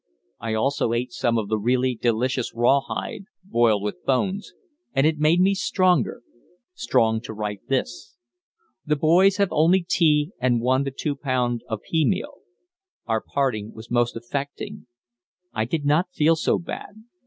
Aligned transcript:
I 0.39 0.55
also 0.55 0.93
ate 0.93 1.11
some 1.11 1.37
of 1.37 1.47
the 1.47 1.59
really 1.59 1.93
delicious 1.93 2.55
rawhide 2.55 3.25
(boiled 3.43 3.83
with 3.83 4.03
bones) 4.03 4.51
and 4.93 5.05
it 5.05 5.19
made 5.19 5.39
me 5.39 5.53
stronger 5.53 6.23
strong 6.73 7.21
to 7.21 7.33
write 7.33 7.67
this. 7.67 8.17
The 8.83 8.95
boys 8.95 9.37
have 9.37 9.49
only 9.51 9.85
tea 9.87 10.31
and 10.39 10.59
1 10.59 10.87
2 10.97 11.15
pound 11.17 11.61
of 11.69 11.81
pea 11.83 12.07
meal. 12.07 12.39
Our 13.05 13.21
parting 13.21 13.73
was 13.75 13.91
most 13.91 14.15
affecting. 14.15 14.87
I 15.53 15.65
did 15.65 15.85
not 15.85 16.11
feel 16.15 16.35
so 16.35 16.57
bad. 16.57 16.95